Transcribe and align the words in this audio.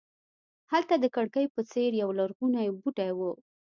هلته 0.71 0.93
د 0.99 1.05
کړکۍ 1.15 1.45
په 1.55 1.61
څېر 1.71 1.91
یولرغونی 2.01 2.67
بوټی 2.79 3.11
و. 3.17 3.19